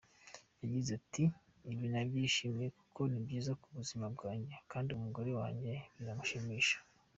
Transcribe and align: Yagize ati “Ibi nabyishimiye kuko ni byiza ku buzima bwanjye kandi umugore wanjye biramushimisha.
Yagize 0.61 0.89
ati 0.99 1.23
“Ibi 1.71 1.85
nabyishimiye 1.93 2.69
kuko 2.77 2.99
ni 3.11 3.19
byiza 3.25 3.51
ku 3.61 3.67
buzima 3.77 4.05
bwanjye 4.15 4.53
kandi 4.71 4.89
umugore 4.91 5.31
wanjye 5.39 5.71
biramushimisha. 5.97 6.77